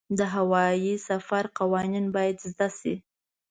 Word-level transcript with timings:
د 0.17 0.19
هوايي 0.35 0.93
سفر 1.07 1.43
قوانین 1.59 2.05
باید 2.15 2.37
زده 2.49 2.67
شي. 2.79 2.93